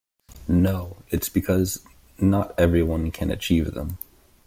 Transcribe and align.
No, 0.47 0.97
it's 1.09 1.29
because 1.29 1.85
not 2.19 2.55
everyone 2.59 3.11
can 3.11 3.29
achieve 3.29 3.75
them. 3.75 3.99